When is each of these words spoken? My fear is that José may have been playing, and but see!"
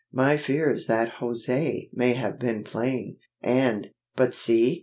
My 0.11 0.35
fear 0.35 0.71
is 0.71 0.87
that 0.87 1.11
José 1.19 1.91
may 1.93 2.13
have 2.13 2.39
been 2.39 2.63
playing, 2.63 3.17
and 3.43 3.89
but 4.15 4.33
see!" 4.33 4.79